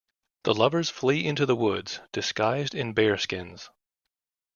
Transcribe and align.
The 0.45 0.55
lovers 0.55 0.89
flee 0.89 1.27
into 1.27 1.45
the 1.45 1.55
woods, 1.55 1.99
disguised 2.11 2.73
in 2.73 2.93
bear-skins. 2.93 3.69